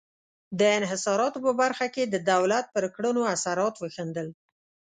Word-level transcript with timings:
د 0.59 0.61
انحصاراتو 0.79 1.43
په 1.45 1.51
برخه 1.61 1.85
کې 1.93 2.03
د 2.13 2.15
دولت 2.31 2.65
پر 2.75 2.83
کړنو 2.95 3.21
اثرات 3.35 3.75
وښندل. 3.77 4.27